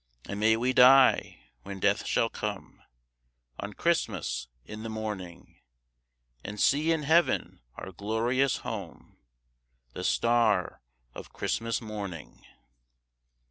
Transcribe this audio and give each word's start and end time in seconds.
And 0.27 0.39
may 0.39 0.57
we 0.57 0.73
die 0.73 1.41
(when 1.61 1.79
death 1.79 2.07
shall 2.07 2.27
come), 2.27 2.81
On 3.59 3.71
Christmas 3.71 4.47
in 4.65 4.81
the 4.81 4.89
morning, 4.89 5.59
And 6.43 6.59
see 6.59 6.91
in 6.91 7.03
heav'n, 7.03 7.61
our 7.75 7.91
glorious 7.91 8.57
home, 8.65 9.19
The 9.93 10.03
Star 10.03 10.81
of 11.13 11.31
Christmas 11.33 11.81
morning. 11.81 12.43